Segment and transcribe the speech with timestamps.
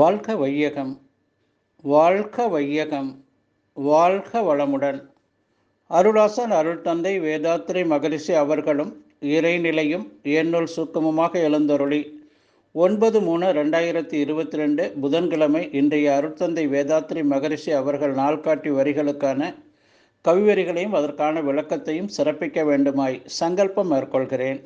[0.00, 0.92] வாழ்க வையகம்
[1.82, 3.24] வாழ்க வையகம்
[3.72, 5.00] வாழ்க வளமுடன்.
[5.90, 12.00] அருளாசன் அருள் தந்தை வேதாத்திரை மகரிஷி அவர்களும் இறைநிலையும் என்னுள் சுக்கமமாக எழுந்தருளி.
[12.72, 19.54] ஒன்பது மூணு ரெண்டாயிரத்தி இருபத்தி ரெண்டு புதன்கிழமை இன்றைய அருட்தந்தை வேதாத்திரி மகரிஷி அவர்கள் நாள்காட்டி வரிகளுக்கான
[20.24, 24.62] கவிவரிகளையும் அதற்கான விளக்கத்தையும் சிறப்பிக்க வேண்டுமாய் சங்கல்பம் மேற்கொள்கிறேன்.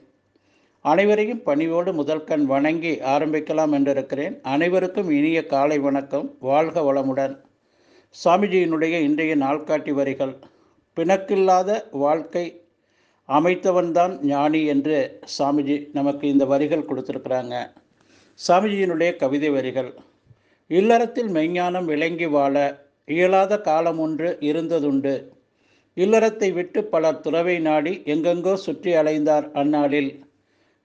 [0.90, 4.40] அனைவரையும் பணிவோடு முதல் கண் வணங்கி ஆரம்பிக்கலாம் என்றிருக்கிறேன்.
[4.42, 6.36] அனைவருக்கும் இனிய காலை வணக்கம்.
[6.40, 7.40] வாழ்க வளமுடன்.
[8.24, 10.36] சாமிஜியினுடைய இன்றைய நாள்காட்டி வரிகள்.
[10.96, 12.66] பிணக்கில்லாத வாழ்க்கை
[13.28, 17.72] அமைத்தவன்தான் ஞானி என்று சாமிஜி நமக்கு இந்த வரிகள் கொடுத்துருக்குறாங்க.
[18.48, 19.94] சாமிஜியினுடைய கவிதை வரிகள்.
[20.68, 25.26] இல்லறத்தில் மெய்ஞானம் விளங்கி வாழ இயலாத காலம் ஒன்று இருந்ததுண்டு.
[25.94, 30.25] இல்லறத்தை விட்டு பலர் துறவை நாடி எங்கெங்கோ சுற்றி அலைந்தார் அந்நாளில்.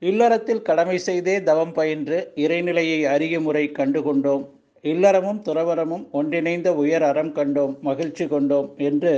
[0.10, 4.44] இல்லறத்தில் கடமை செய்தே தவம் பயின்று இறைநிலையை அறிய முறை கண்டுகொண்டோம்.
[4.84, 7.74] இல்லறமும் துறவரமும் ஒன்றிணைந்த உயர் அறம் கண்டோம்.
[7.82, 9.14] மகிழ்ச்சி கொண்டோம் என்று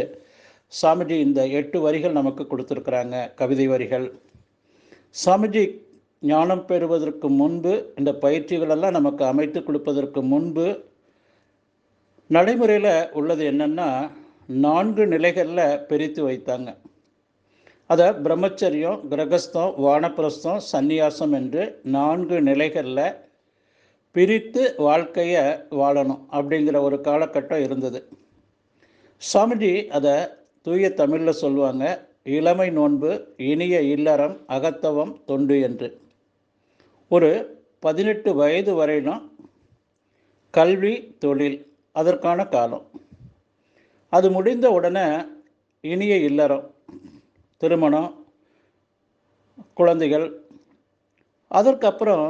[0.82, 3.16] சாமிஜி இந்த எட்டு வரிகள் நமக்கு கொடுத்துருக்குறாங்க.
[3.36, 4.08] கவிதை வரிகள்.
[5.24, 5.64] சாமிஜி
[6.32, 10.68] ஞானம் பெறுவதற்கு முன்பு இந்த பயிற்சிகளெல்லாம் நமக்கு அமைத்து கொடுப்பதற்கு முன்பு
[12.30, 13.90] நடைமுறையில் உள்ளது என்னென்னா
[14.66, 16.70] நான்கு நிலைகளில் பிரித்து வைத்தாங்க.
[17.94, 23.18] அதை பிரம்மச்சரியம் கிரகஸ்தம் வானப்பிரஸ்தம் சந்நியாசம் என்று நான்கு நிலைகளில்
[24.12, 28.00] பிரித்து வாழ்க்கையை வாழணும் அப்படிங்கிற ஒரு காலகட்டம் இருந்தது.
[29.34, 30.16] சாமிஜி அதை
[30.62, 36.02] தூய தமிழில் சொல்லுவாங்க இளமை நோன்பு இனிய இல்லறம் அகத்தவம் தொண்டு என்று.
[37.10, 37.32] ஒரு
[37.80, 39.24] பதினெட்டு வயது வரையிலும்
[40.50, 41.60] கல்வி தொழில்
[41.92, 42.86] அதற்கான காலம்.
[44.10, 45.08] அது முடிந்த உடனே
[45.82, 46.73] இனிய இல்லறம்
[47.62, 48.10] திருமணம்
[49.80, 50.26] குழந்தைகள்
[51.52, 52.26] அதற்கப்புறம்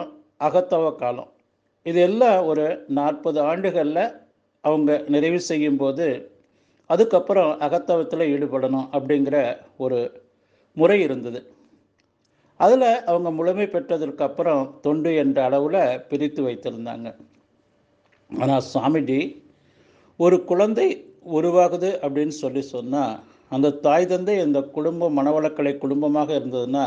[0.48, 1.30] அகத்தவ காலம்.
[1.90, 2.66] இது எல்லாம் ஒரு
[2.98, 4.06] நாற்பது ஆண்டுகளில்
[4.64, 6.08] அவங்க நிறைவு செய்யும்போது
[6.90, 9.38] அதுக்கப்புறம் அகத்தவத்தில் ஈடுபடணும் அப்படிங்கிற
[9.84, 10.00] ஒரு
[10.78, 11.40] முறை இருந்தது.
[12.60, 17.08] அதில் அவங்க முழுமை பெற்றதற்கு அப்புறம் தொண்டு என்ற அளவில் பிரித்து வைத்திருந்தாங்க.
[18.30, 19.20] ஆனால் சாமிஜி
[20.20, 20.88] ஒரு குழந்தை
[21.38, 23.16] உருவாகுது அப்படின்னு சொல்லி சொன்னால்
[23.54, 26.86] அந்த தாய் தந்தை அந்த குடும்பம் மனவளக்கலை குடும்பமாக இருந்ததுன்னா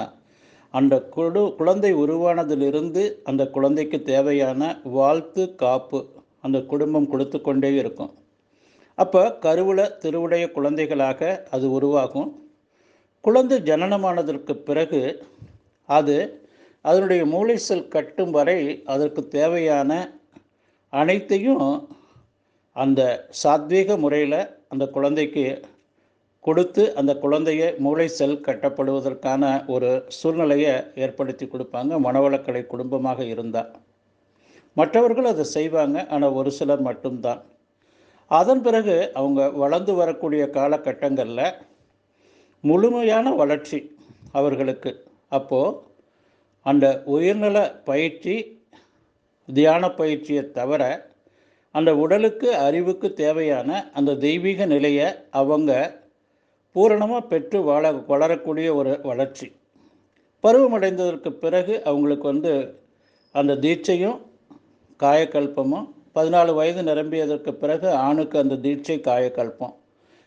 [0.75, 4.63] அந்த குடு குழந்தை உருவானதிலிருந்து அந்த குழந்தைக்கு தேவையான
[4.97, 6.01] வாழ்த்து காப்பு
[6.45, 8.13] அந்த குடும்பம் கொடுத்து கொண்டே இருக்கும்.
[8.99, 11.21] அப்போ கருவில் திருவுடைய குழந்தைகளாக
[11.55, 12.29] அது உருவாகும்.
[13.25, 15.01] குழந்தை ஜனனமானதற்கு பிறகு
[15.89, 16.17] அது
[16.85, 18.59] அதனுடைய மூளை செல் கட்டும் வரை
[18.95, 19.93] அதற்கு தேவையான
[20.93, 21.65] அனைத்தையும்
[22.77, 23.01] அந்த
[23.43, 24.41] சாத்வீக முறையில்
[24.73, 25.45] அந்த குழந்தைக்கு
[26.47, 29.43] கொடுத்து அந்த குழந்தைய மூளை செல் கட்டப்படுவதற்கான
[29.75, 30.75] ஒரு சூழ்நிலையை
[31.05, 31.93] ஏற்படுத்தி கொடுப்பாங்க.
[32.07, 33.71] மனவளக்கலை குடும்பமாக இருந்தால்
[34.77, 35.97] மற்றவர்கள் அதை செய்வாங்க.
[36.15, 37.41] ஆனால் ஒரு சிலர் மட்டும்தான்.
[38.31, 41.59] அதன் பிறகு அவங்க வளர்ந்து வரக்கூடிய காலகட்டங்களில்
[42.65, 43.79] முழுமையான வளர்ச்சி
[44.33, 44.91] அவர்களுக்கு.
[45.39, 45.77] அப்போது
[46.67, 46.87] அந்த
[47.17, 47.59] உயர்நல
[47.91, 48.35] பயிற்சி
[49.49, 50.83] தியான பயிற்சியை தவிர
[51.75, 55.09] அந்த உடலுக்கு அறிவுக்கு தேவையான அந்த தெய்வீக நிலையை
[55.41, 55.73] அவங்க
[56.77, 59.47] பூரணமாக பெற்று வாழ வளரக்கூடிய ஒரு வளர்ச்சி.
[60.45, 62.53] பருவமடைந்ததற்கு பிறகு அவங்களுக்கு வந்து
[63.35, 64.19] அந்த தீட்சையும்
[65.01, 65.87] காயக்கல்பமும்
[66.17, 69.75] பதினாலு வயது நிரம்பியதற்கு பிறகு ஆணுக்கு அந்த தீட்சை காயக்கல்பம்.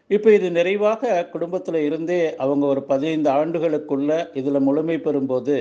[0.10, 5.58] இப்போ இது நிறைவாக குடும்பத்தில் இருந்தே அவங்க ஒரு பதினைந்து ஆண்டுகளுக்குள்ள இதில் முழுமை பெறும்போது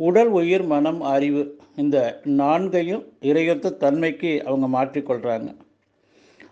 [0.00, 1.42] உடல் உயிர் மனம் அறிவு
[1.82, 1.98] இந்த
[2.40, 5.50] நான்கையும் இறையொத்த தன்மைக்கு அவங்க மாற்றிக்கொள்கிறாங்க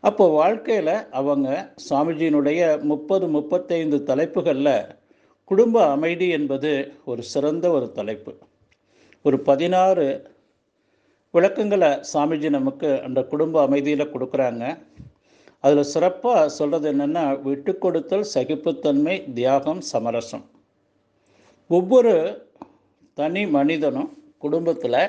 [0.01, 4.97] அப்போ வாழ்க்கையில் அவங்க சுவாமிஜியினுடைய முப்பது முப்பத்தைந்து தலைப்புகளில்
[5.45, 8.33] குடும்ப அமைதி என்பது ஒரு சிறந்த ஒரு தலைப்பு.
[9.23, 10.07] ஒரு பதினாறு
[11.31, 14.79] விளக்கங்களை சாமிஜி நமக்கு அந்த குடும்ப அமைதியில் கொடுக்குறாங்க.
[15.61, 20.45] அதில் சிறப்பாக சொல்கிறது என்னென்னா விட்டு கொடுத்தல் சகிப்புத்தன்மை தியாகம் சமரசம்.
[21.69, 22.15] ஒவ்வொரு
[23.15, 25.01] தனி மனிதனும் குடும்பத்தில்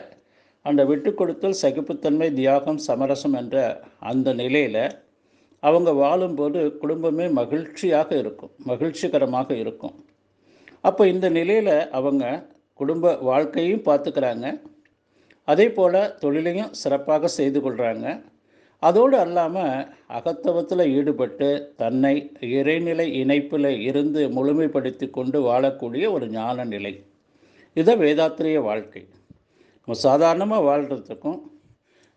[0.66, 3.58] அந்த விட்டு கொடுத்தல் சகிப்புத்தன்மை தியாகம் சமரசம் என்ற
[4.12, 4.84] அந்த நிலையில்
[5.64, 9.96] அவங்க வாழும்போது குடும்பமே மகிழ்ச்சியாக இருக்கும் மகிழ்ச்சிகரமாக இருக்கும்.
[10.88, 12.26] அப்போ இந்த நிலையில் அவங்க
[12.80, 14.48] குடும்ப வாழ்க்கையும் பார்த்துக்கிறாங்க.
[15.48, 18.08] அதே போல் தொழிலையும் சிறப்பாக செய்து கொள்கிறாங்க
[18.84, 21.48] அதோடு அல்லாமல் அகத்தவத்தில் ஈடுபட்டு
[21.82, 22.14] தன்னை
[22.58, 26.94] இறைநிலை இணைப்பில் இருந்து முழுமைப்படுத்தி கொண்டு வாழக்கூடிய ஒரு ஞான நிலை
[27.78, 29.02] இதை வேதாத்திரிய வாழ்க்கை.
[29.88, 31.40] நம்ம சாதாரணமாக வாழ்கிறதுக்கும்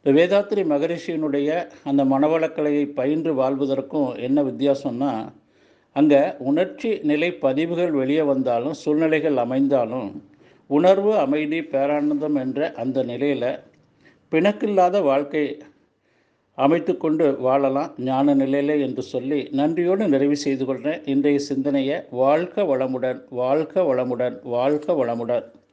[0.06, 1.48] இந்த வேதாத்திரி மகரிஷியினுடைய
[1.84, 5.12] அந்த மனவளக்கலையை பயின்று வாழ்வதற்கும் என்ன வித்தியாசம்னா
[5.96, 10.10] அங்கே உணர்ச்சி நிலை பதிவுகள் வெளியே வந்தாலும் சூழ்நிலைகள் அமைந்தாலும்
[10.70, 13.48] உணர்வு அமைதி பேரானந்தம் என்ற அந்த நிலையில்
[14.32, 15.44] பிணக்கில்லாத வாழ்க்கை
[16.58, 23.20] அமைத்து கொண்டு வாழலாம் ஞான நிலையிலே என்று சொல்லி நன்றியோடு நிறைவு செய்து கொள்கிறேன் இன்றைய சிந்தனையை வாழ்க வளமுடன்
[23.30, 25.46] வாழ்க வளமுடன் வாழ்க வளமுடன்.